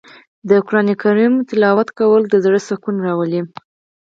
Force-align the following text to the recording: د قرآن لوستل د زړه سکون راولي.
د 0.49 0.51
قرآن 0.67 0.87
لوستل 1.61 2.23
د 2.27 2.33
زړه 2.45 2.59
سکون 2.69 2.95
راولي. 3.05 3.41